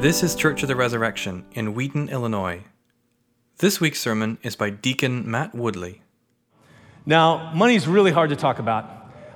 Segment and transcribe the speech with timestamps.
[0.00, 2.62] This is Church of the Resurrection in Wheaton, Illinois.
[3.56, 6.02] This week's sermon is by Deacon Matt Woodley.
[7.04, 8.84] Now, money's really hard to talk about.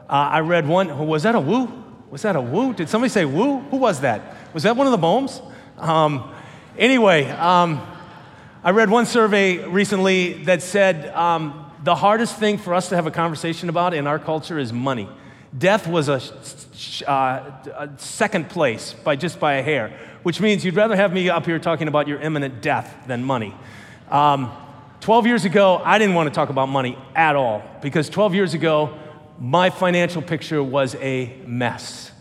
[0.08, 1.68] Uh, I read one, was that a woo?
[2.10, 2.72] Was that a woo?
[2.74, 3.58] Did somebody say woo?
[3.58, 4.36] Who was that?
[4.54, 5.42] Was that one of the Bohms?
[5.78, 6.32] Um,
[6.78, 7.84] anyway, um,
[8.62, 13.08] I read one survey recently that said um, the hardest thing for us to have
[13.08, 15.08] a conversation about in our culture is money.
[15.56, 16.20] Death was a,
[17.10, 21.28] uh, a second place by just by a hair, which means you'd rather have me
[21.28, 23.54] up here talking about your imminent death than money.
[24.10, 24.50] Um,
[25.00, 28.54] 12 years ago, I didn't want to talk about money at all because 12 years
[28.54, 28.98] ago,
[29.38, 32.12] my financial picture was a mess.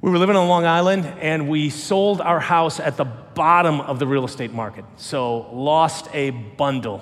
[0.00, 3.98] We were living on Long Island and we sold our house at the bottom of
[3.98, 4.84] the real estate market.
[4.96, 7.00] So, lost a bundle.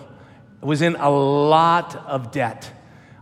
[0.63, 2.73] Was in a lot of debt.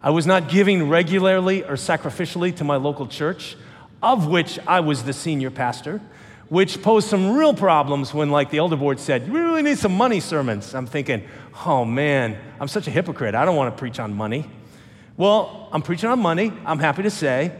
[0.05, 3.57] I was not giving regularly or sacrificially to my local church,
[4.03, 6.03] of which I was the senior pastor,
[6.51, 9.97] which posed some real problems when, like, the elder board said, You really need some
[9.97, 10.75] money sermons.
[10.75, 11.27] I'm thinking,
[11.65, 13.35] Oh man, I'm such a hypocrite.
[13.35, 14.45] I don't want to preach on money.
[15.17, 16.53] Well, I'm preaching on money.
[16.67, 17.53] I'm happy to say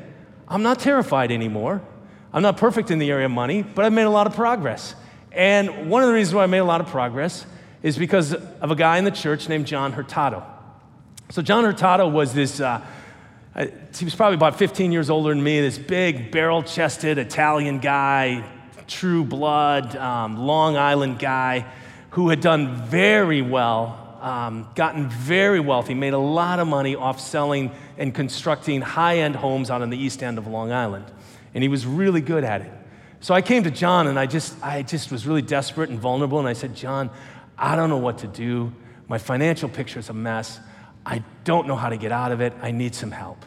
[0.47, 1.81] I'm not terrified anymore.
[2.31, 4.95] I'm not perfect in the area of money, but I've made a lot of progress.
[5.33, 7.47] And one of the reasons why I made a lot of progress
[7.83, 10.45] is because of a guy in the church named John Hurtado.
[11.31, 12.85] So, John Hurtado was this, uh,
[13.57, 18.45] he was probably about 15 years older than me, this big, barrel chested Italian guy,
[18.87, 21.67] true blood, um, Long Island guy
[22.15, 27.21] who had done very well, um, gotten very wealthy, made a lot of money off
[27.21, 31.05] selling and constructing high end homes out on the east end of Long Island.
[31.55, 32.71] And he was really good at it.
[33.19, 36.39] So I came to John and I just, I just was really desperate and vulnerable.
[36.39, 37.11] And I said, John,
[37.59, 38.73] I don't know what to do.
[39.09, 40.61] My financial picture is a mess.
[41.07, 42.53] I don't know how to get out of it.
[42.63, 43.45] I need some help.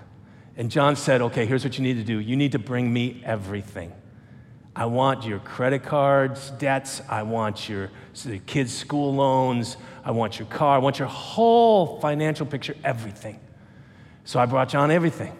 [0.56, 3.22] And John said, Okay, here's what you need to do you need to bring me
[3.26, 3.94] everything.
[4.76, 7.02] I want your credit cards, debts.
[7.10, 7.90] I want your
[8.46, 9.76] kids' school loans.
[10.06, 10.76] I want your car.
[10.76, 13.40] I want your whole financial picture, everything.
[14.24, 15.36] So I brought John everything.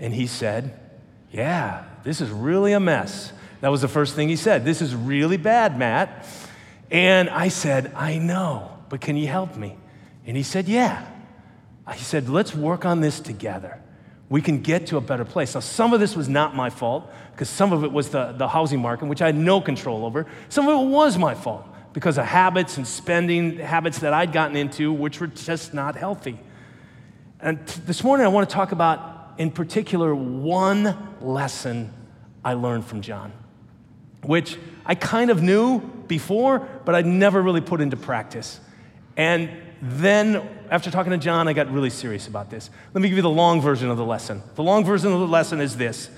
[0.00, 0.78] And he said,
[1.30, 3.32] Yeah, this is really a mess.
[3.60, 4.64] That was the first thing he said.
[4.64, 6.26] This is really bad, Matt.
[6.90, 9.76] And I said, I know, but can you help me?
[10.26, 11.06] And he said, Yeah.
[11.94, 13.80] He said, Let's work on this together.
[14.28, 15.54] We can get to a better place.
[15.54, 18.46] Now, some of this was not my fault because some of it was the, the
[18.46, 20.26] housing market, which I had no control over.
[20.48, 24.56] Some of it was my fault because of habits and spending habits that I'd gotten
[24.56, 26.38] into, which were just not healthy.
[27.40, 31.92] And t- this morning, I want to talk about, in particular, one lesson
[32.44, 33.32] I learned from John,
[34.22, 38.60] which I kind of knew before, but I'd never really put into practice.
[39.16, 39.50] And
[39.82, 42.70] then, after talking to John, I got really serious about this.
[42.92, 44.42] Let me give you the long version of the lesson.
[44.54, 46.10] The long version of the lesson is this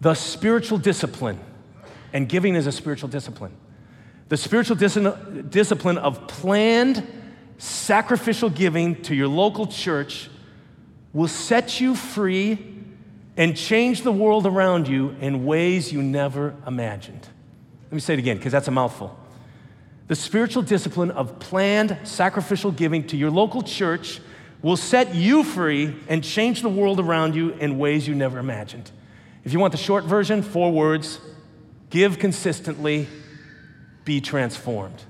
[0.00, 1.40] the spiritual discipline,
[2.12, 3.52] and giving is a spiritual discipline.
[4.28, 4.98] The spiritual dis-
[5.48, 7.06] discipline of planned
[7.58, 10.30] sacrificial giving to your local church
[11.12, 12.76] will set you free
[13.36, 17.26] and change the world around you in ways you never imagined.
[17.86, 19.18] Let me say it again, because that's a mouthful
[20.08, 24.20] the spiritual discipline of planned sacrificial giving to your local church
[24.62, 28.90] will set you free and change the world around you in ways you never imagined.
[29.44, 31.20] If you want the short version, four words
[31.90, 33.06] give consistently,
[34.04, 35.02] be transformed.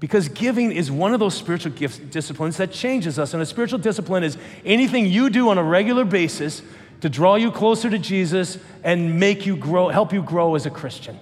[0.00, 3.32] Because giving is one of those spiritual gifts, disciplines that changes us.
[3.32, 6.62] And a spiritual discipline is anything you do on a regular basis
[7.00, 10.70] to draw you closer to Jesus and make you grow, help you grow as a
[10.70, 11.18] Christian.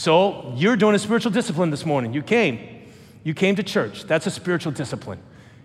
[0.00, 2.14] So you're doing a spiritual discipline this morning.
[2.14, 2.86] You came.
[3.22, 4.04] You came to church.
[4.04, 5.18] That's a spiritual discipline.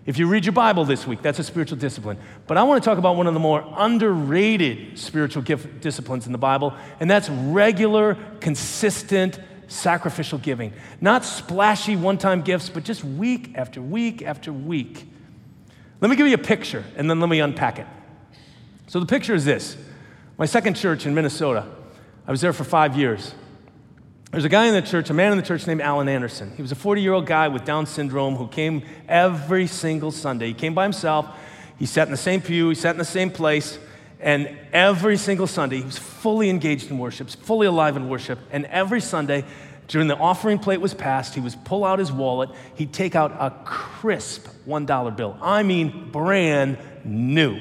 [0.04, 2.18] If you read your Bible this week, that's a spiritual discipline.
[2.46, 6.32] But I want to talk about one of the more underrated spiritual gift disciplines in
[6.32, 10.74] the Bible, and that's regular, consistent, sacrificial giving.
[11.00, 15.08] Not splashy one time gifts, but just week after week after week.
[16.02, 17.86] Let me give you a picture, and then let me unpack it.
[18.86, 19.78] So the picture is this
[20.36, 21.64] my second church in Minnesota.
[22.26, 23.32] I was there for five years.
[24.36, 26.52] There's a guy in the church, a man in the church named Alan Anderson.
[26.56, 30.48] He was a 40 year old guy with Down syndrome who came every single Sunday.
[30.48, 31.26] He came by himself,
[31.78, 33.78] he sat in the same pew, he sat in the same place,
[34.20, 38.38] and every single Sunday, he was fully engaged in worship, fully alive in worship.
[38.50, 39.42] And every Sunday,
[39.88, 43.32] during the offering plate was passed, he would pull out his wallet, he'd take out
[43.40, 45.38] a crisp $1 bill.
[45.40, 47.58] I mean, brand new.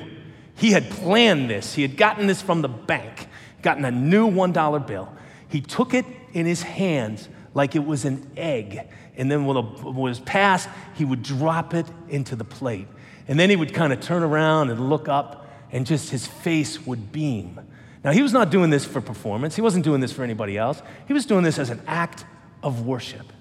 [0.56, 3.30] He had planned this, he had gotten this from the bank,
[3.62, 5.08] gotten a new $1 bill.
[5.48, 6.06] He took it
[6.36, 8.82] in his hands like it was an egg.
[9.16, 12.88] And then when it was passed, he would drop it into the plate.
[13.28, 16.86] And then he would kind of turn around and look up, and just his face
[16.86, 17.60] would beam.
[18.04, 20.82] Now, he was not doing this for performance, he wasn't doing this for anybody else.
[21.08, 22.26] He was doing this as an act
[22.62, 23.32] of worship.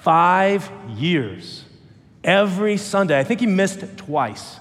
[0.00, 1.64] Five years,
[2.24, 3.18] every Sunday.
[3.18, 4.58] I think he missed twice.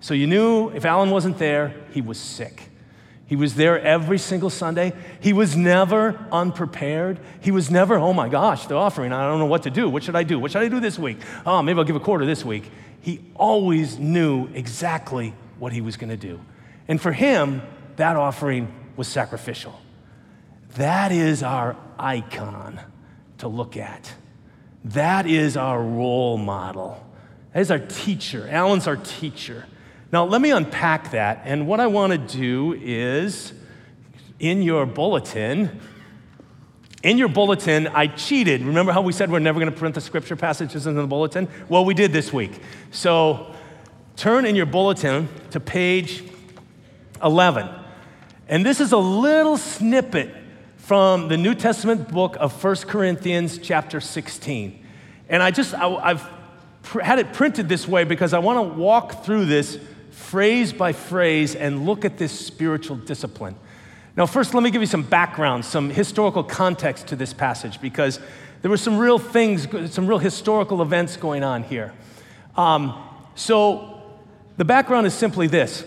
[0.00, 2.68] So you knew if Alan wasn't there, he was sick.
[3.26, 4.92] He was there every single Sunday.
[5.20, 7.18] He was never unprepared.
[7.40, 9.88] He was never, oh my gosh, the offering, I don't know what to do.
[9.88, 10.38] What should I do?
[10.38, 11.18] What should I do this week?
[11.46, 12.70] Oh, maybe I'll give a quarter this week.
[13.00, 16.40] He always knew exactly what he was going to do.
[16.86, 17.62] And for him,
[17.96, 19.80] that offering was sacrificial.
[20.74, 22.80] That is our icon
[23.38, 24.12] to look at.
[24.84, 27.02] That is our role model.
[27.54, 28.46] That is our teacher.
[28.50, 29.66] Alan's our teacher.
[30.14, 31.42] Now, let me unpack that.
[31.44, 33.52] And what I want to do is
[34.38, 35.80] in your bulletin,
[37.02, 38.62] in your bulletin, I cheated.
[38.62, 41.48] Remember how we said we're never going to print the scripture passages in the bulletin?
[41.68, 42.52] Well, we did this week.
[42.92, 43.52] So
[44.14, 46.22] turn in your bulletin to page
[47.20, 47.68] 11.
[48.46, 50.32] And this is a little snippet
[50.76, 54.86] from the New Testament book of 1 Corinthians, chapter 16.
[55.28, 56.30] And I just, I, have
[57.02, 59.76] had it printed this way because I want to walk through this
[60.14, 63.56] phrase by phrase and look at this spiritual discipline.
[64.16, 68.20] Now, first, let me give you some background, some historical context to this passage because
[68.62, 71.92] there were some real things, some real historical events going on here.
[72.56, 72.96] Um,
[73.34, 74.02] so,
[74.56, 75.84] the background is simply this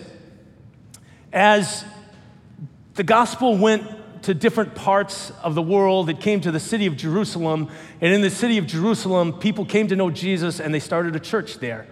[1.32, 1.84] as
[2.94, 6.10] the gospel went to different parts of the world.
[6.10, 7.70] It came to the city of Jerusalem.
[8.00, 11.20] And in the city of Jerusalem, people came to know Jesus and they started a
[11.20, 11.86] church there.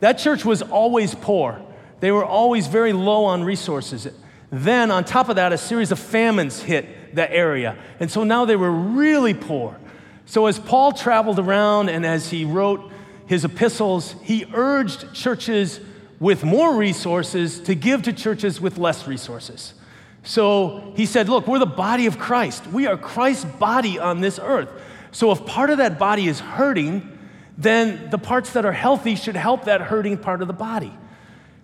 [0.00, 1.60] That church was always poor,
[2.00, 4.08] they were always very low on resources.
[4.50, 7.76] Then, on top of that, a series of famines hit that area.
[8.00, 9.78] And so now they were really poor.
[10.26, 12.90] So, as Paul traveled around and as he wrote
[13.26, 15.80] his epistles, he urged churches
[16.18, 19.74] with more resources to give to churches with less resources.
[20.22, 22.66] So he said, Look, we're the body of Christ.
[22.66, 24.68] We are Christ's body on this earth.
[25.12, 27.18] So if part of that body is hurting,
[27.56, 30.92] then the parts that are healthy should help that hurting part of the body.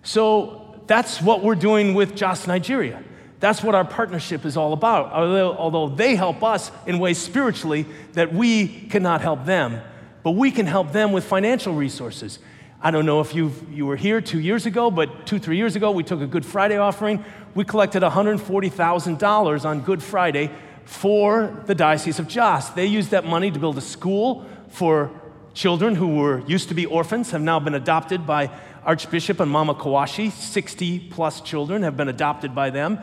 [0.07, 3.03] So that's what we're doing with JOS Nigeria.
[3.41, 5.11] That's what our partnership is all about.
[5.11, 9.81] Although, although they help us in ways spiritually that we cannot help them,
[10.23, 12.39] but we can help them with financial resources.
[12.81, 15.75] I don't know if you you were here two years ago, but two, three years
[15.75, 17.25] ago, we took a Good Friday offering.
[17.53, 20.51] We collected $140,000 on Good Friday
[20.85, 22.69] for the Diocese of Jos.
[22.69, 25.11] They used that money to build a school for
[25.53, 28.49] children who were used to be orphans, have now been adopted by
[28.87, 30.31] Archbishop and Mama Kwashi.
[30.31, 32.99] 60 plus children have been adopted by them.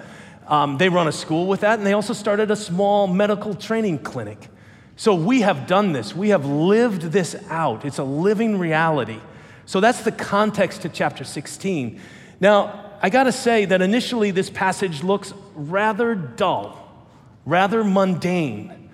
[0.48, 3.98] Um, they run a school with that, and they also started a small medical training
[3.98, 4.48] clinic.
[4.96, 6.16] So we have done this.
[6.16, 7.84] We have lived this out.
[7.84, 9.20] It's a living reality.
[9.66, 12.00] So that's the context to chapter 16.
[12.40, 16.78] Now, I got to say that initially this passage looks rather dull,
[17.44, 18.90] rather mundane.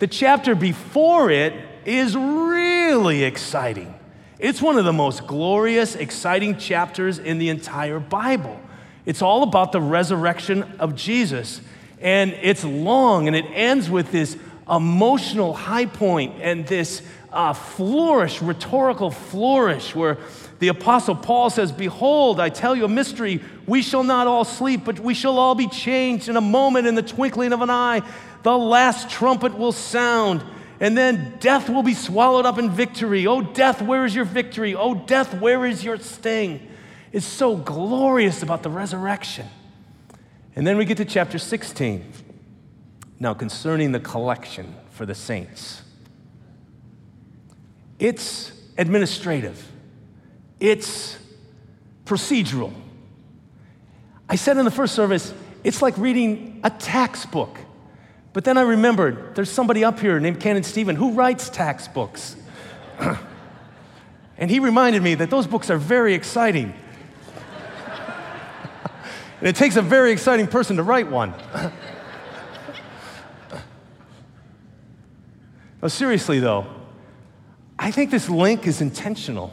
[0.00, 1.54] The chapter before it
[1.84, 3.94] is really exciting.
[4.42, 8.60] It's one of the most glorious, exciting chapters in the entire Bible.
[9.06, 11.60] It's all about the resurrection of Jesus.
[12.00, 14.36] And it's long and it ends with this
[14.68, 20.18] emotional high point and this uh, flourish, rhetorical flourish, where
[20.58, 23.40] the Apostle Paul says, Behold, I tell you a mystery.
[23.68, 26.96] We shall not all sleep, but we shall all be changed in a moment, in
[26.96, 28.02] the twinkling of an eye.
[28.42, 30.42] The last trumpet will sound,
[30.82, 33.24] and then death will be swallowed up in victory.
[33.24, 34.74] Oh, death, where is your victory?
[34.74, 36.68] Oh, death, where is your sting?
[37.12, 39.46] It's so glorious about the resurrection.
[40.56, 42.04] And then we get to chapter 16.
[43.20, 45.82] Now, concerning the collection for the saints.
[48.00, 49.64] It's administrative,
[50.58, 51.16] it's
[52.04, 52.72] procedural.
[54.28, 57.56] I said in the first service, it's like reading a tax book.
[58.32, 62.36] But then I remembered there's somebody up here named Canon Stephen who writes tax books.
[64.38, 66.72] and he reminded me that those books are very exciting.
[69.40, 71.34] and it takes a very exciting person to write one.
[75.82, 76.66] no, seriously though,
[77.78, 79.52] I think this link is intentional.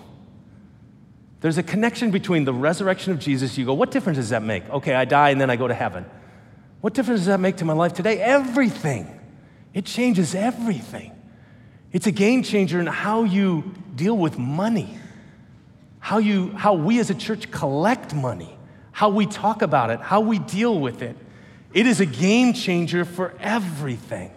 [1.42, 3.58] There's a connection between the resurrection of Jesus.
[3.58, 4.70] You go, what difference does that make?
[4.70, 6.06] Okay, I die and then I go to heaven.
[6.82, 8.22] What difference does that make to my life today?
[8.22, 9.20] Everything.
[9.74, 11.12] It changes everything.
[11.92, 14.98] It's a game changer in how you deal with money,
[16.00, 18.56] how, you, how we as a church collect money,
[18.92, 21.18] how we talk about it, how we deal with it.
[21.74, 24.32] It is a game changer for everything.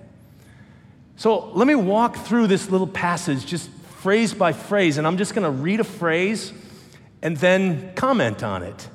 [1.16, 3.70] So let me walk through this little passage just
[4.00, 6.52] phrase by phrase, and I'm just going to read a phrase
[7.22, 8.88] and then comment on it.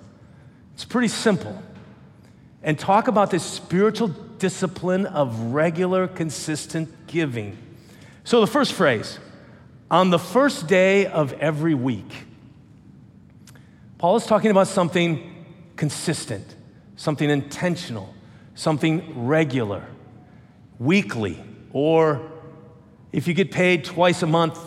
[0.73, 1.63] It's pretty simple.
[2.63, 4.09] And talk about this spiritual
[4.39, 7.57] discipline of regular, consistent giving.
[8.23, 9.19] So, the first phrase
[9.89, 12.25] on the first day of every week,
[13.97, 15.45] Paul is talking about something
[15.75, 16.55] consistent,
[16.97, 18.13] something intentional,
[18.55, 19.83] something regular,
[20.79, 22.31] weekly, or
[23.11, 24.59] if you get paid twice a month,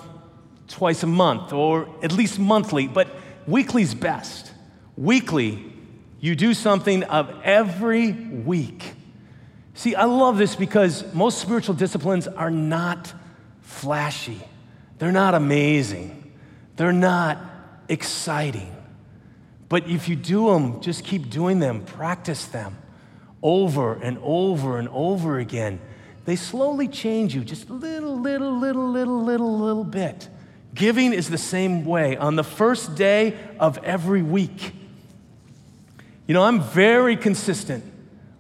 [0.68, 3.09] twice a month, or at least monthly, but
[3.47, 4.52] weekly's best.
[4.97, 5.73] Weekly,
[6.20, 8.94] you do something of every week.
[9.74, 13.12] See, I love this because most spiritual disciplines are not
[13.62, 14.40] flashy,
[14.98, 16.32] they're not amazing,
[16.76, 17.38] they're not
[17.88, 18.76] exciting.
[19.68, 22.76] But if you do them, just keep doing them, practice them
[23.42, 25.80] over and over and over again.
[26.24, 30.28] They slowly change you, just little, little, little, little, little, little bit.
[30.74, 32.16] Giving is the same way.
[32.16, 34.74] On the first day of every week,
[36.30, 37.82] you know, I'm very consistent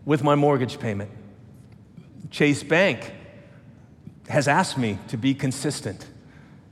[0.04, 1.10] with my mortgage payment.
[2.30, 3.12] Chase Bank
[4.28, 6.06] has asked me to be consistent,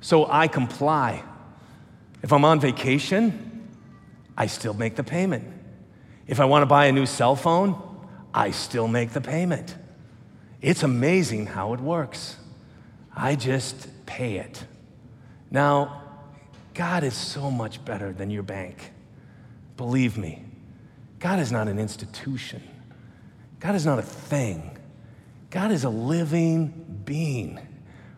[0.01, 1.25] so I comply.
[2.23, 3.69] If I'm on vacation,
[4.37, 5.43] I still make the payment.
[6.29, 7.75] If I want to buy a new cell phone,
[8.33, 9.75] I still make the payment.
[10.63, 12.37] It's amazing how it works.
[13.13, 14.65] I just pay it.
[15.51, 16.01] Now,
[16.75, 18.93] God is so much better than your bank.
[19.77, 20.45] Believe me.
[21.19, 22.63] God is not an institution,
[23.61, 24.75] God is not a thing.
[25.51, 27.59] God is a living being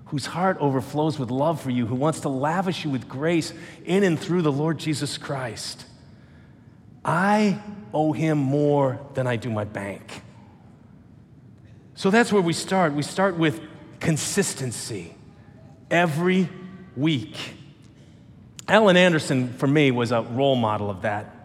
[0.07, 3.53] whose heart overflows with love for you, who wants to lavish you with grace
[3.85, 5.87] in and through the Lord Jesus Christ.
[7.05, 7.61] I
[7.95, 10.23] owe him more than I do my bank.
[11.95, 12.95] So that's where we start.
[12.95, 13.61] We start with
[14.01, 15.15] consistency
[15.91, 16.49] every
[16.97, 17.37] week.
[18.67, 21.40] Alan Anderson, for me, was a role model of that.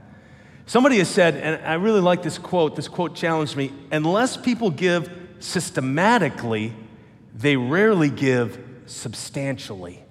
[0.67, 4.71] Somebody has said, and I really like this quote, this quote challenged me unless people
[4.71, 6.73] give systematically,
[7.35, 10.01] they rarely give substantially.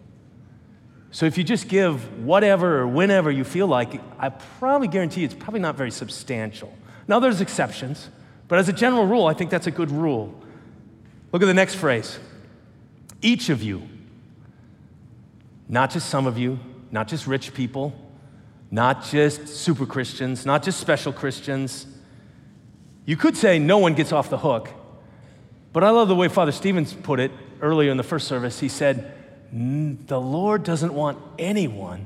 [1.11, 5.35] So if you just give whatever or whenever you feel like, I probably guarantee it's
[5.35, 6.73] probably not very substantial.
[7.07, 8.09] Now, there's exceptions,
[8.49, 10.35] but as a general rule, I think that's a good rule.
[11.33, 12.19] Look at the next phrase
[13.23, 13.89] each of you,
[15.69, 16.59] not just some of you,
[16.91, 17.93] not just rich people,
[18.75, 21.87] not just super Christians, not just special Christians.
[23.05, 24.69] You could say no one gets off the hook,
[25.73, 28.59] but I love the way Father Stevens put it earlier in the first service.
[28.59, 29.15] He said,
[29.53, 32.05] The Lord doesn't want anyone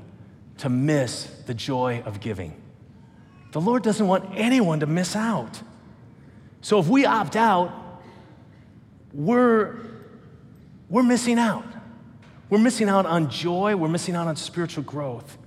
[0.59, 2.55] to miss the joy of giving.
[3.53, 5.63] The Lord doesn't want anyone to miss out.
[6.61, 7.73] So if we opt out,
[9.15, 9.75] we're,
[10.91, 11.65] we're missing out.
[12.51, 15.39] We're missing out on joy, we're missing out on spiritual growth.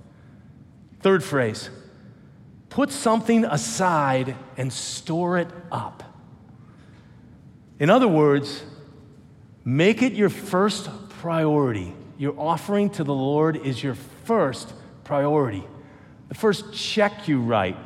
[1.02, 1.68] Third phrase
[2.70, 6.02] put something aside and store it up.
[7.78, 8.62] In other words,
[9.62, 11.92] make it your first priority.
[12.16, 13.94] Your offering to the Lord is your
[14.24, 14.72] first
[15.04, 15.64] priority.
[16.28, 17.76] The first check you write,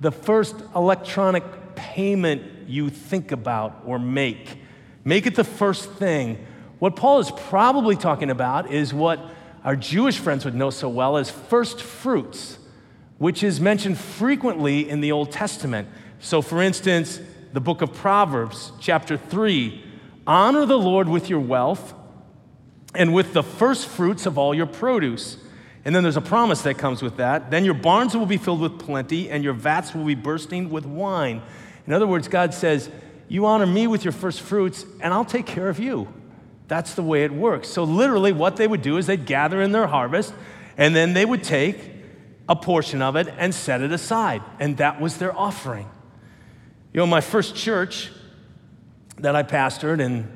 [0.00, 1.42] the first electronic
[1.74, 4.60] payment you think about or make.
[5.04, 6.46] Make it the first thing.
[6.78, 9.18] What Paul is probably talking about is what
[9.64, 12.57] our Jewish friends would know so well as first fruits
[13.18, 15.88] which is mentioned frequently in the Old Testament.
[16.20, 17.20] So, for instance,
[17.52, 19.84] the book of Proverbs, chapter 3
[20.26, 21.94] honor the Lord with your wealth
[22.94, 25.38] and with the first fruits of all your produce.
[25.84, 27.50] And then there's a promise that comes with that.
[27.50, 30.84] Then your barns will be filled with plenty, and your vats will be bursting with
[30.84, 31.40] wine.
[31.86, 32.90] In other words, God says,
[33.28, 36.08] You honor me with your first fruits, and I'll take care of you.
[36.66, 37.68] That's the way it works.
[37.68, 40.34] So, literally, what they would do is they'd gather in their harvest,
[40.76, 41.97] and then they would take
[42.48, 44.42] a portion of it and set it aside.
[44.58, 45.88] And that was their offering.
[46.92, 48.10] You know, my first church
[49.18, 50.30] that I pastored in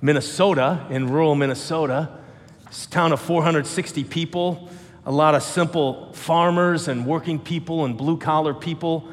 [0.00, 2.18] Minnesota, in rural Minnesota,
[2.66, 4.68] it's a town of 460 people,
[5.04, 9.08] a lot of simple farmers and working people and blue collar people.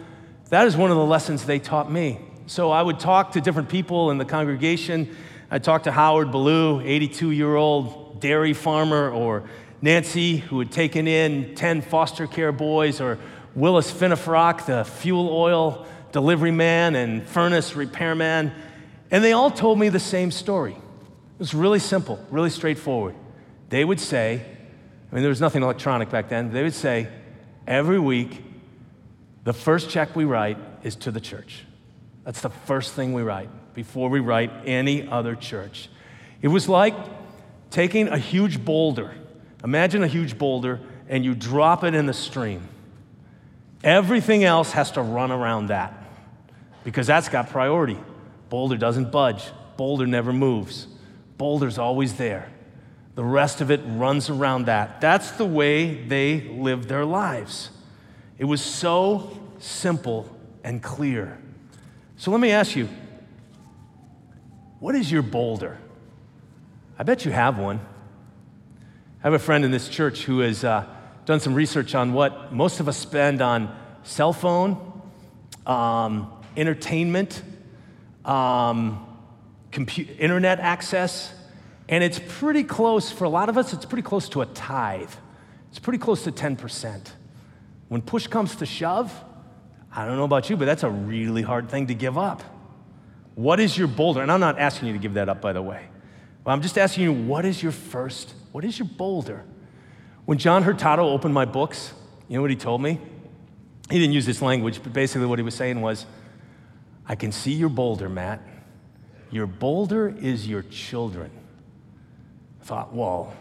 [0.50, 2.19] That is one of the lessons they taught me.
[2.47, 5.15] So I would talk to different people in the congregation.
[5.50, 9.50] I talked to Howard Ballou, 82 year old dairy farmer, or
[9.82, 13.20] Nancy, who had taken in 10 foster care boys, or
[13.55, 18.51] Willis Finnefrock, the fuel oil delivery man and furnace repairman.
[19.12, 20.72] And they all told me the same story.
[20.74, 23.15] It was really simple, really straightforward.
[23.70, 24.41] They would say,
[25.12, 27.08] I mean, there was nothing electronic back then, they would say,
[27.67, 28.44] every week,
[29.44, 31.63] the first check we write is to the church.
[32.24, 35.89] That's the first thing we write before we write any other church.
[36.41, 36.96] It was like
[37.70, 39.13] taking a huge boulder
[39.65, 40.79] Imagine a huge boulder
[41.10, 42.69] and you drop it in the stream.
[43.84, 46.03] Everything else has to run around that.
[46.84, 47.98] because that's got priority.
[48.50, 49.43] Boulder doesn't budge,
[49.75, 50.86] Boulder never moves.
[51.39, 52.48] Boulder's always there.
[53.15, 55.01] The rest of it runs around that.
[55.01, 57.72] That's the way they lived their lives.
[58.38, 60.29] It was so simple
[60.63, 61.39] and clear.
[62.17, 62.88] So let me ask you
[64.79, 65.79] what is your boulder?
[67.00, 67.79] I bet you have one.
[69.25, 70.86] I have a friend in this church who has uh,
[71.25, 75.01] done some research on what most of us spend on cell phone,
[75.65, 77.41] um, entertainment,
[78.24, 79.03] um,
[79.72, 81.34] compu- internet access,
[81.89, 85.10] and it's pretty close, for a lot of us, it's pretty close to a tithe.
[85.72, 87.08] It's pretty close to 10%.
[87.88, 89.12] When push comes to shove,
[89.91, 92.44] I don't know about you, but that's a really hard thing to give up.
[93.34, 94.22] What is your boulder?
[94.22, 95.88] And I'm not asking you to give that up, by the way.
[96.44, 99.43] But I'm just asking you, what is your first, what is your boulder?
[100.24, 101.91] When John Hurtado opened my books,
[102.29, 103.01] you know what he told me?
[103.89, 106.05] He didn't use this language, but basically what he was saying was,
[107.05, 108.39] I can see your boulder, Matt.
[109.29, 111.31] Your boulder is your children.
[112.62, 113.33] I thought, well,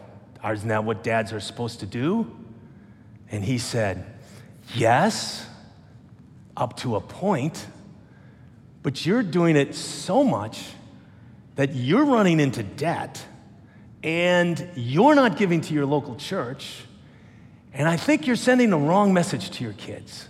[0.45, 2.37] isn't that what dads are supposed to do?
[3.31, 4.05] And he said,
[4.75, 5.47] yes,
[6.57, 7.69] up to a point,
[8.83, 10.65] but you're doing it so much
[11.55, 13.25] that you're running into debt
[14.05, 16.83] and you're not giving to your local church.
[17.73, 20.29] And I think you're sending the wrong message to your kids.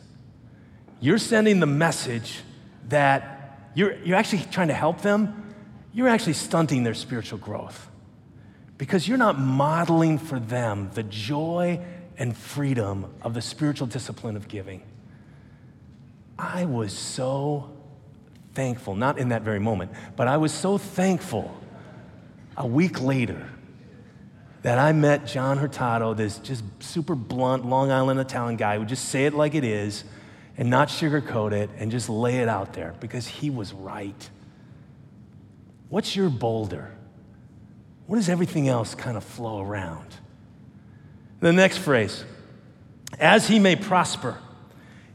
[1.00, 2.40] You're sending the message
[2.88, 5.54] that you're, you're actually trying to help them,
[5.92, 7.90] you're actually stunting their spiritual growth
[8.78, 11.80] because you're not modeling for them the joy
[12.16, 14.82] and freedom of the spiritual discipline of giving.
[16.38, 17.70] I was so
[18.54, 21.60] thankful, not in that very moment, but I was so thankful
[22.56, 23.48] a week later
[24.64, 28.88] that I met John Hurtado, this just super blunt Long Island Italian guy who would
[28.88, 30.04] just say it like it is
[30.56, 34.30] and not sugarcoat it and just lay it out there because he was right.
[35.90, 36.90] What's your boulder?
[38.06, 40.16] What does everything else kind of flow around?
[41.40, 42.24] The next phrase,
[43.18, 44.38] as he may prosper.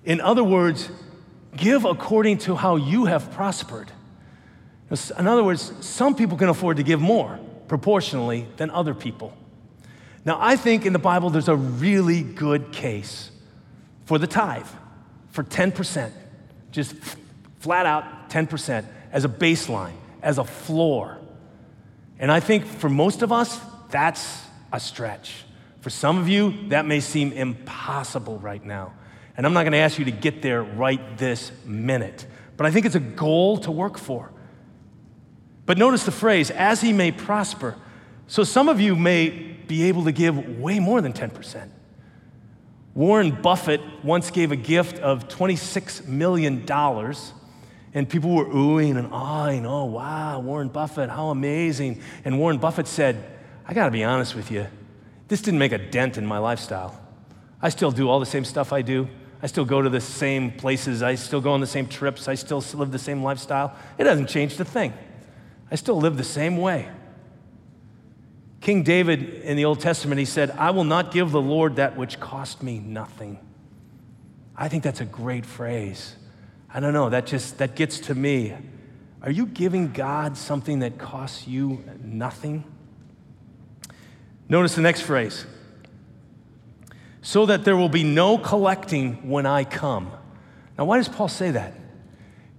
[0.06, 0.92] In other words,
[1.58, 3.92] give according to how you have prospered.
[5.18, 9.34] In other words, some people can afford to give more proportionally than other people.
[10.26, 13.32] Now, I think in the Bible there's a really good case
[14.06, 14.68] for the tithe,
[15.30, 16.12] for 10%,
[16.72, 16.94] just
[17.60, 21.18] flat out 10% as a baseline, as a floor.
[22.18, 25.46] And I think for most of us, that's a stretch.
[25.82, 28.94] For some of you, that may seem impossible right now.
[29.38, 32.26] And I'm not going to ask you to get there right this minute,
[32.58, 34.32] but I think it's a goal to work for.
[35.70, 37.76] But notice the phrase, as he may prosper.
[38.26, 41.70] So some of you may be able to give way more than 10%.
[42.96, 46.68] Warren Buffett once gave a gift of $26 million
[47.94, 52.02] and people were oohing and awing, oh, wow, Warren Buffett, how amazing.
[52.26, 53.24] And Warren Buffett said,
[53.68, 54.66] I gotta be honest with you,
[55.28, 57.00] this didn't make a dent in my lifestyle.
[57.62, 59.08] I still do all the same stuff I do.
[59.44, 61.04] I still go to the same places.
[61.04, 62.28] I still go on the same trips.
[62.28, 63.76] I still live the same lifestyle.
[64.00, 64.94] It hasn't changed a thing.
[65.72, 66.90] I still live the same way.
[68.62, 71.96] King David in the Old Testament, he said, I will not give the Lord that
[71.96, 73.40] which cost me nothing.
[74.56, 76.16] I think that's a great phrase.
[76.72, 78.54] I don't know, that just that gets to me.
[79.22, 82.64] Are you giving God something that costs you nothing?
[84.48, 85.46] Notice the next phrase.
[87.22, 90.12] So that there will be no collecting when I come.
[90.78, 91.74] Now, why does Paul say that?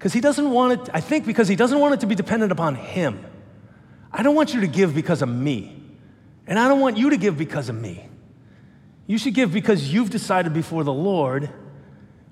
[0.00, 2.52] Because he doesn't want it, I think because he doesn't want it to be dependent
[2.52, 3.22] upon him.
[4.10, 5.76] I don't want you to give because of me.
[6.46, 8.08] And I don't want you to give because of me.
[9.06, 11.50] You should give because you've decided before the Lord,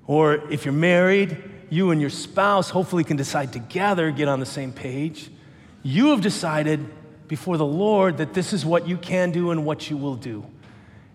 [0.07, 4.47] or if you're married, you and your spouse hopefully can decide together, get on the
[4.47, 5.29] same page.
[5.83, 6.83] You have decided
[7.27, 10.43] before the Lord that this is what you can do and what you will do.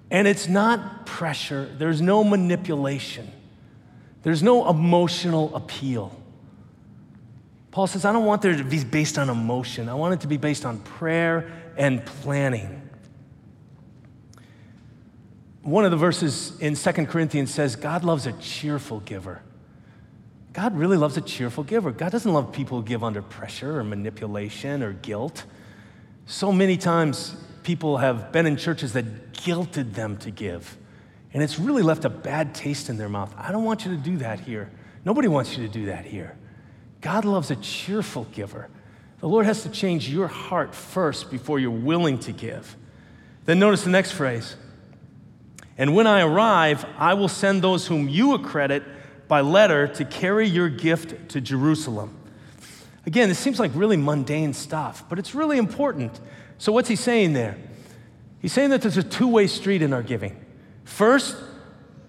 [0.09, 3.29] And it's not pressure, there's no manipulation,
[4.23, 6.17] there's no emotional appeal.
[7.75, 9.89] Paul says, I don't want there to be based on emotion.
[9.89, 12.89] I want it to be based on prayer and planning.
[15.63, 19.43] One of the verses in Second Corinthians says, God loves a cheerful giver.
[20.53, 21.91] God really loves a cheerful giver.
[21.91, 25.43] God doesn't love people who give under pressure or manipulation or guilt.
[26.27, 27.35] So many times
[27.65, 30.77] people have been in churches that guilted them to give,
[31.33, 33.35] and it's really left a bad taste in their mouth.
[33.37, 34.71] I don't want you to do that here.
[35.05, 36.37] Nobody wants you to do that here.
[37.05, 38.71] God loves a cheerful giver.
[39.21, 42.77] The Lord has to change your heart first before you're willing to give.
[43.45, 44.57] Then notice the next phrase.
[45.77, 48.85] And when I arrive, I will send those whom you accredit
[49.29, 52.17] by letter to carry your gift to Jerusalem.
[53.05, 56.19] Again, this seems like really mundane stuff, but it's really important.
[56.57, 57.59] So, what's he saying there?
[58.41, 60.43] He's saying that there's a two way street in our giving.
[60.85, 61.37] First,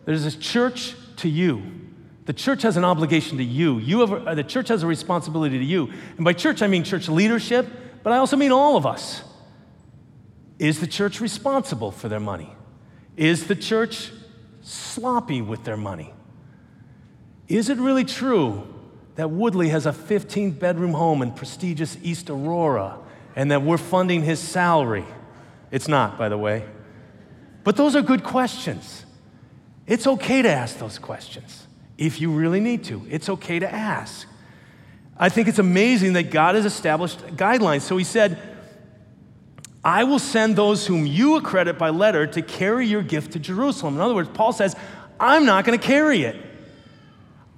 [0.05, 1.84] there's a church to you.
[2.25, 3.77] The church has an obligation to you.
[3.77, 5.91] you have a, the church has a responsibility to you.
[6.17, 7.67] And by church, I mean church leadership,
[8.03, 9.21] but I also mean all of us.
[10.57, 12.49] Is the church responsible for their money?
[13.15, 14.11] Is the church
[14.61, 16.13] sloppy with their money?
[17.47, 18.67] Is it really true
[19.15, 22.97] that Woodley has a 15 bedroom home in prestigious East Aurora
[23.35, 25.05] and that we're funding his salary?
[25.69, 26.65] It's not, by the way.
[27.63, 29.05] But those are good questions.
[29.85, 33.05] It's okay to ask those questions if you really need to.
[33.09, 34.27] It's okay to ask.
[35.17, 37.81] I think it's amazing that God has established guidelines.
[37.81, 38.37] So he said,
[39.83, 43.95] I will send those whom you accredit by letter to carry your gift to Jerusalem.
[43.95, 44.75] In other words, Paul says,
[45.19, 46.35] I'm not going to carry it.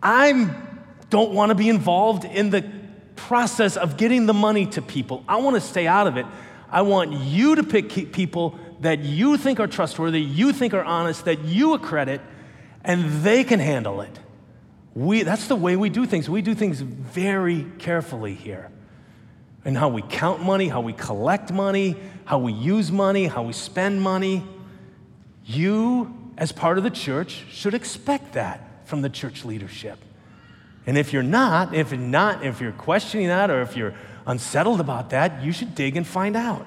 [0.03, 0.53] I
[1.09, 2.69] don't want to be involved in the
[3.15, 5.23] process of getting the money to people.
[5.27, 6.25] I want to stay out of it.
[6.69, 11.25] I want you to pick people that you think are trustworthy, you think are honest,
[11.25, 12.21] that you accredit,
[12.83, 14.19] and they can handle it.
[14.97, 16.27] We, that's the way we do things.
[16.27, 18.71] We do things very carefully here.
[19.63, 23.53] And how we count money, how we collect money, how we use money, how we
[23.53, 24.43] spend money.
[25.45, 29.99] You, as part of the church, should expect that from the church leadership.
[30.87, 33.93] And if you're not, if you're not, if you're questioning that or if you're
[34.25, 36.65] unsettled about that, you should dig and find out.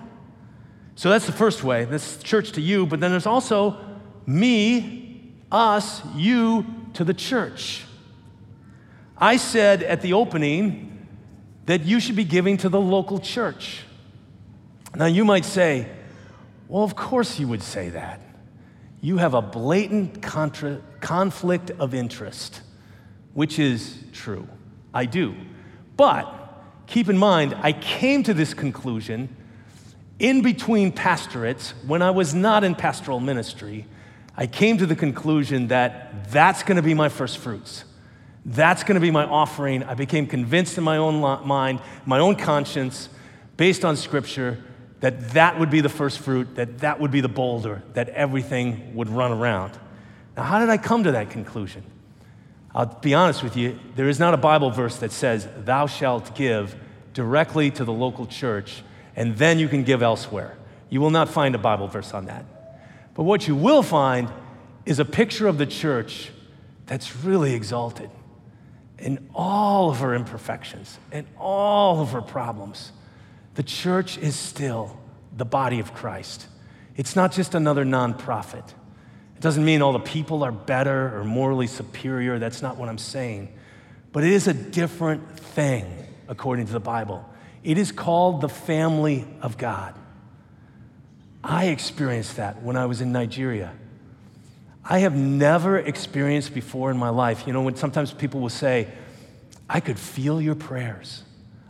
[0.95, 1.85] So that's the first way.
[1.85, 3.77] This church to you, but then there's also
[4.25, 6.65] me, us, you
[6.95, 7.87] to the church.
[9.21, 11.07] I said at the opening
[11.67, 13.83] that you should be giving to the local church.
[14.95, 15.89] Now, you might say,
[16.69, 18.21] well, of course you would say that.
[19.03, 22.63] You have a blatant contra- conflict of interest,
[23.35, 24.49] which is true.
[24.93, 25.35] I do.
[25.97, 26.27] But
[26.87, 29.37] keep in mind, I came to this conclusion
[30.19, 33.87] in between pastorates when I was not in pastoral ministry.
[34.37, 37.85] I came to the conclusion that that's going to be my first fruits.
[38.45, 39.83] That's going to be my offering.
[39.83, 43.09] I became convinced in my own mind, my own conscience,
[43.57, 44.59] based on scripture,
[45.01, 48.95] that that would be the first fruit, that that would be the boulder, that everything
[48.95, 49.79] would run around.
[50.37, 51.83] Now, how did I come to that conclusion?
[52.75, 56.35] I'll be honest with you, there is not a Bible verse that says, Thou shalt
[56.35, 56.77] give
[57.13, 58.83] directly to the local church,
[59.17, 60.57] and then you can give elsewhere.
[60.89, 62.45] You will not find a Bible verse on that.
[63.15, 64.29] But what you will find
[64.87, 66.31] is a picture of the church
[66.87, 68.11] that's really exalted
[69.01, 72.93] in all of her imperfections and all of her problems.
[73.55, 74.99] The church is still
[75.37, 76.47] the body of Christ.
[76.97, 78.69] It's not just another nonprofit.
[79.37, 82.39] It doesn't mean all the people are better or morally superior.
[82.39, 83.53] That's not what I'm saying.
[84.13, 85.87] But it is a different thing,
[86.29, 87.29] according to the Bible.
[87.65, 89.95] It is called the family of God.
[91.43, 93.73] I experienced that when I was in Nigeria.
[94.85, 97.47] I have never experienced before in my life.
[97.47, 98.89] You know, when sometimes people will say,
[99.69, 101.23] I could feel your prayers.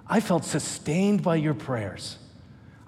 [0.06, 2.18] I felt sustained by your prayers.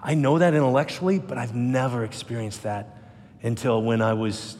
[0.01, 2.97] I know that intellectually, but I've never experienced that
[3.41, 4.57] until when I was,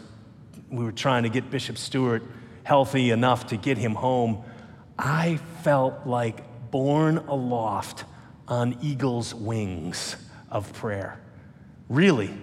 [0.69, 2.23] we were trying to get Bishop Stewart
[2.63, 4.43] healthy enough to get him home.
[4.97, 8.06] I felt like borne aloft
[8.47, 10.15] on eagle's wings
[10.49, 11.19] of prayer.
[11.89, 12.34] Really,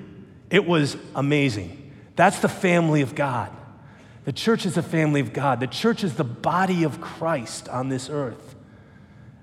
[0.51, 1.80] it was amazing.
[2.21, 3.51] That's the family of God.
[4.27, 5.59] The church is the family of God.
[5.59, 8.57] The church is the body of Christ on this earth.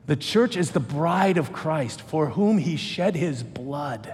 [0.06, 4.14] The church is the bride of Christ for whom he shed his blood.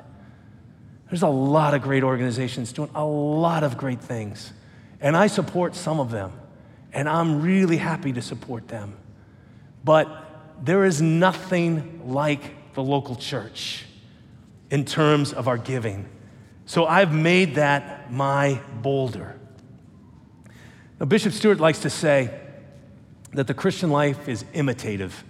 [1.10, 4.54] There's a lot of great organizations doing a lot of great things,
[5.02, 6.32] and I support some of them,
[6.94, 8.96] and I'm really happy to support them.
[9.84, 10.08] But
[10.64, 13.84] there is nothing like the local church
[14.72, 16.08] in terms of our giving.
[16.66, 19.40] So I've made that my boulder.
[21.00, 22.40] Now, Bishop Stewart likes to say
[23.34, 25.24] that the Christian life is imitative.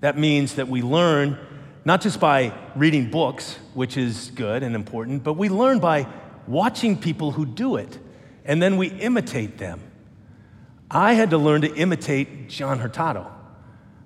[0.00, 1.38] That means that we learn
[1.84, 6.06] not just by reading books, which is good and important, but we learn by
[6.46, 7.98] watching people who do it,
[8.44, 9.80] and then we imitate them.
[10.90, 13.30] I had to learn to imitate John Hurtado.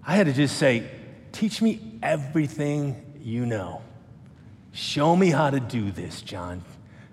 [0.06, 0.90] I had to just say,
[1.32, 3.82] Teach me everything you know.
[4.74, 6.64] Show me how to do this, John.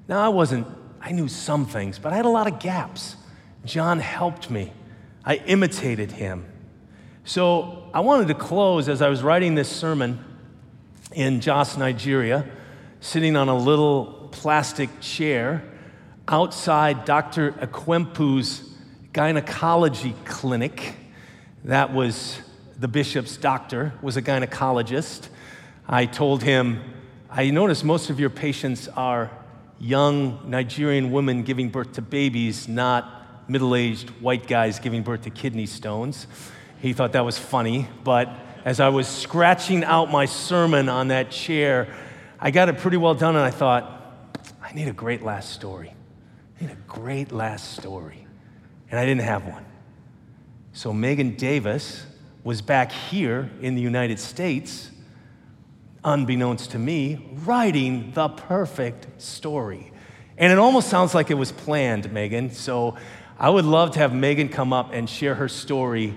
[0.07, 0.65] Now, I wasn't,
[0.99, 3.15] I knew some things, but I had a lot of gaps.
[3.65, 4.73] John helped me.
[5.23, 6.43] I imitated him.
[7.23, 10.25] So I wanted to close as I was writing this sermon
[11.13, 12.49] in Jos, Nigeria,
[12.99, 15.63] sitting on a little plastic chair
[16.27, 17.51] outside Dr.
[17.51, 18.73] Ekwempu's
[19.13, 20.95] gynecology clinic.
[21.65, 22.39] That was
[22.79, 25.27] the bishop's doctor, was a gynecologist.
[25.87, 26.81] I told him,
[27.33, 29.31] I notice most of your patients are
[29.79, 35.29] young Nigerian women giving birth to babies, not middle aged white guys giving birth to
[35.29, 36.27] kidney stones.
[36.81, 38.29] He thought that was funny, but
[38.65, 41.87] as I was scratching out my sermon on that chair,
[42.37, 44.27] I got it pretty well done, and I thought,
[44.61, 45.93] I need a great last story.
[46.59, 48.27] I need a great last story.
[48.89, 49.65] And I didn't have one.
[50.73, 52.05] So Megan Davis
[52.43, 54.90] was back here in the United States,
[56.03, 59.91] unbeknownst to me, writing the perfect story.
[60.37, 62.51] And it almost sounds like it was planned, Megan.
[62.51, 62.97] So
[63.37, 66.15] I would love to have Megan come up and share her story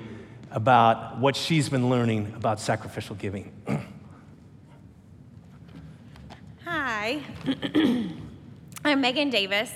[0.51, 3.53] about what she's been learning about sacrificial giving.
[6.65, 7.21] Hi,
[8.85, 9.71] I'm Megan Davis.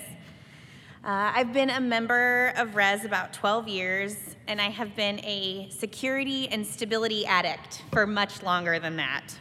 [1.03, 4.15] Uh, I've been a member of RES about 12 years,
[4.47, 9.37] and I have been a security and stability addict for much longer than that.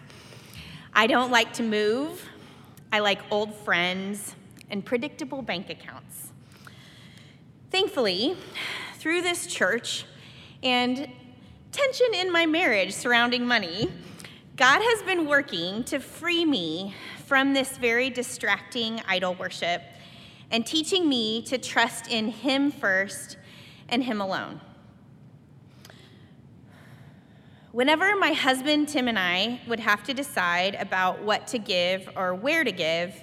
[0.93, 2.25] I don't like to move,
[2.93, 4.35] I like old friends
[4.71, 6.33] and predictable bank accounts.
[7.71, 8.37] Thankfully,
[8.97, 10.07] through this church
[10.63, 11.09] and
[11.71, 13.91] tension in my marriage surrounding money,
[14.57, 16.95] God has been working to free me
[17.27, 19.83] from this very distracting idol worship
[20.51, 23.37] and teaching me to trust in Him first
[23.89, 24.61] and Him alone.
[27.79, 32.35] Whenever my husband Tim and I would have to decide about what to give or
[32.35, 33.15] where to give,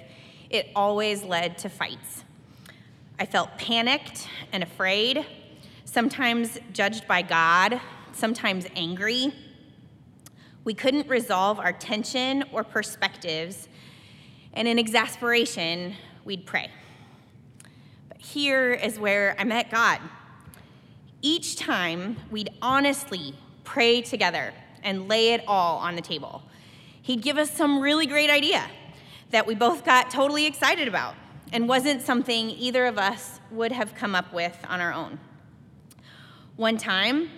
[0.48, 2.24] it always led to fights.
[3.20, 5.26] I felt panicked and afraid,
[5.84, 9.30] sometimes judged by God, sometimes angry.
[10.64, 13.68] We couldn't resolve our tension or perspectives,
[14.54, 15.92] and in exasperation,
[16.24, 16.70] we'd pray.
[18.08, 20.00] But here is where I met God.
[21.20, 23.34] Each time, we'd honestly
[23.66, 26.42] pray together and lay it all on the table.
[27.02, 28.64] He'd give us some really great idea
[29.30, 31.14] that we both got totally excited about
[31.52, 35.18] and wasn't something either of us would have come up with on our own.
[36.56, 37.28] One time,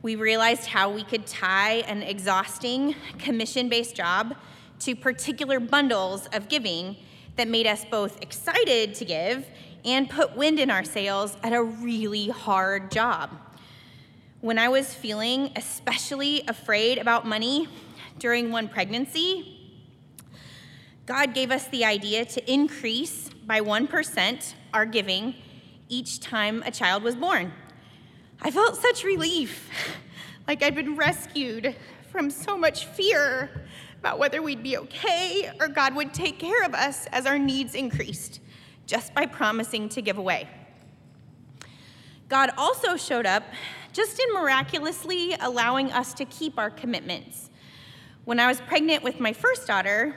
[0.00, 4.34] we realized how we could tie an exhausting commission based job
[4.80, 6.96] to particular bundles of giving
[7.36, 9.46] that made us both excited to give
[9.84, 13.30] and put wind in our sails at a really hard job.
[14.42, 17.68] When I was feeling especially afraid about money
[18.18, 19.70] during one pregnancy,
[21.06, 25.36] God gave us the idea to increase by 1% our giving
[25.88, 27.52] each time a child was born.
[28.40, 29.70] I felt such relief,
[30.48, 31.76] like I'd been rescued
[32.10, 33.48] from so much fear
[34.00, 37.76] about whether we'd be okay or God would take care of us as our needs
[37.76, 38.40] increased,
[38.86, 40.48] just by promising to give away.
[42.28, 43.44] God also showed up
[43.92, 47.50] just in miraculously allowing us to keep our commitments.
[48.24, 50.14] When I was pregnant with my first daughter,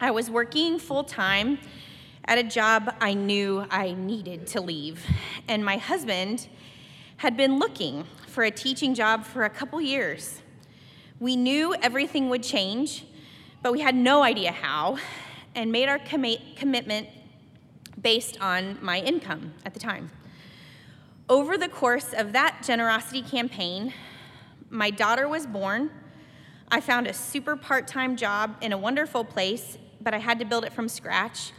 [0.00, 1.58] I was working full time
[2.26, 5.06] at a job I knew I needed to leave,
[5.46, 6.48] and my husband
[7.18, 10.40] had been looking for a teaching job for a couple years.
[11.20, 13.04] We knew everything would change,
[13.62, 14.98] but we had no idea how,
[15.54, 17.08] and made our commitment
[18.02, 20.10] based on my income at the time.
[21.28, 23.94] Over the course of that generosity campaign,
[24.68, 25.90] my daughter was born.
[26.68, 30.44] I found a super part time job in a wonderful place, but I had to
[30.44, 31.52] build it from scratch.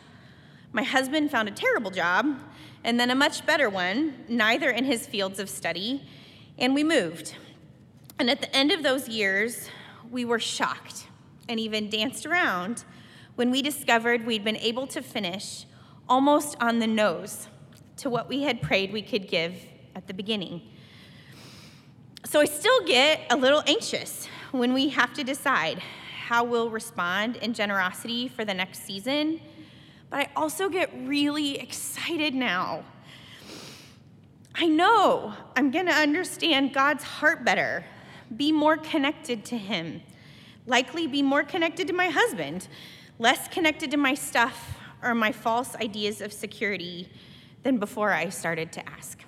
[0.71, 2.28] My husband found a terrible job,
[2.84, 6.08] and then a much better one, neither in his fields of study,
[6.60, 7.34] and we moved.
[8.19, 9.71] And at the end of those years,
[10.12, 11.08] we were shocked
[11.49, 12.86] and even danced around
[13.34, 15.65] when we discovered we'd been able to finish
[16.08, 17.47] almost on the nose
[17.97, 19.55] to what we had prayed we could give
[19.95, 20.62] at the beginning.
[22.25, 25.79] So I still get a little anxious when we have to decide
[26.27, 29.39] how we'll respond in generosity for the next season
[30.10, 32.84] but I also get really excited now.
[34.55, 37.84] I know I'm going to understand God's heart better,
[38.36, 40.01] be more connected to Him,
[40.65, 42.67] likely be more connected to my husband,
[43.19, 47.10] less connected to my stuff or my false ideas of security
[47.65, 49.19] than before I started to ask.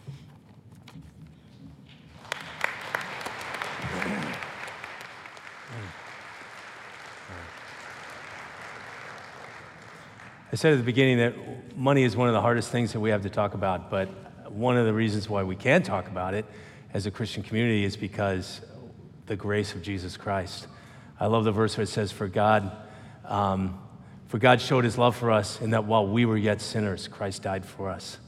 [10.51, 13.09] I said at the beginning that money is one of the hardest things that we
[13.09, 14.07] have to talk about, but
[14.51, 16.45] one of the reasons why we can talk about it
[16.93, 18.61] as a Christian community is because
[19.25, 20.67] the grace of Jesus Christ.
[21.19, 22.71] I love the verse where it says, "For God,
[23.25, 23.79] um,
[24.27, 27.41] for God showed His love for us, in that while we were yet sinners, Christ
[27.41, 28.19] died for us."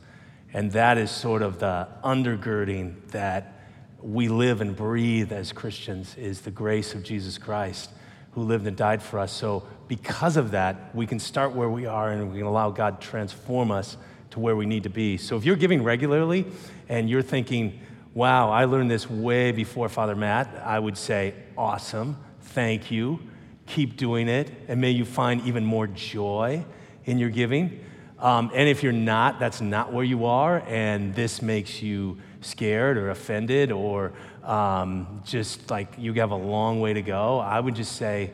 [0.54, 3.60] And that is sort of the undergirding that
[4.02, 7.92] we live and breathe as Christians is the grace of Jesus Christ
[8.32, 9.32] who lived and died for us.
[9.32, 13.02] So because of that, we can start where we are and we can allow God
[13.02, 13.98] to transform us
[14.32, 15.18] to where we need to be.
[15.18, 16.46] So if you're giving regularly
[16.88, 17.80] and you're thinking,
[18.14, 23.20] wow, I learned this way before Father Matt, I would say, awesome, thank you,
[23.66, 26.64] keep doing it, and may you find even more joy
[27.06, 27.84] in your giving.
[28.20, 32.98] Um, and if you're not, that's not where you are, and this makes you scared
[32.98, 37.76] or offended or um, just like you have a long way to go, I would
[37.76, 38.32] just say,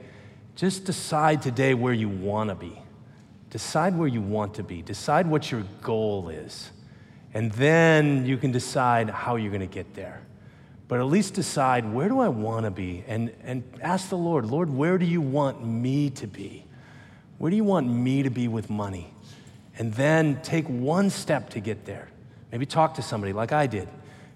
[0.55, 2.81] just decide today where you want to be.
[3.49, 4.81] Decide where you want to be.
[4.81, 6.71] Decide what your goal is.
[7.33, 10.21] And then you can decide how you're going to get there.
[10.87, 13.03] But at least decide where do I want to be?
[13.07, 16.65] And, and ask the Lord, Lord, where do you want me to be?
[17.37, 19.14] Where do you want me to be with money?
[19.77, 22.09] And then take one step to get there.
[22.51, 23.89] Maybe talk to somebody like I did.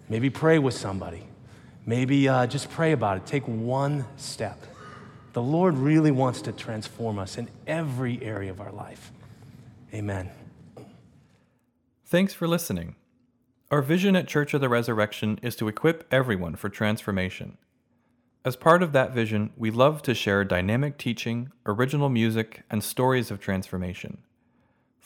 [0.09, 1.23] Maybe pray with somebody.
[1.85, 3.25] Maybe uh, just pray about it.
[3.25, 4.59] Take one step.
[5.33, 9.11] The Lord really wants to transform us in every area of our life.
[9.93, 10.29] Amen.
[12.05, 12.95] Thanks for listening.
[13.71, 17.57] Our vision at Church of the Resurrection is to equip everyone for transformation.
[18.43, 23.29] As part of that vision, we love to share dynamic teaching, original music, and stories
[23.29, 24.23] of transformation.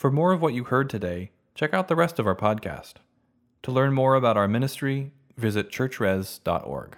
[0.03, 2.95] For more of what you heard today, check out the rest of our podcast.
[3.61, 6.97] To learn more about our ministry, visit churchres.org.